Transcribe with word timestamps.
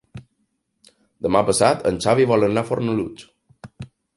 Demà 1.27 1.43
passat 1.51 1.85
en 1.91 2.01
Xavi 2.07 2.27
vol 2.35 2.49
anar 2.51 2.65
a 2.67 2.71
Fornalutx. 2.71 3.29